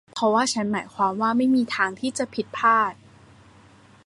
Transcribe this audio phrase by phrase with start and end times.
[0.13, 2.93] เพราะว่าฉันหมายความว่าไม่มีทางที่จะผิดพลาด